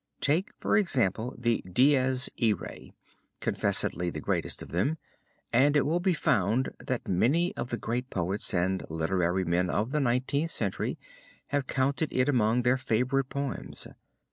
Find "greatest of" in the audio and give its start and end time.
4.19-4.69